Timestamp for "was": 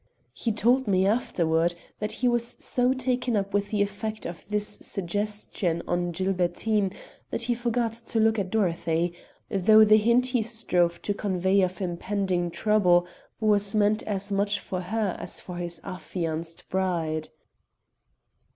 2.27-2.57, 13.39-13.75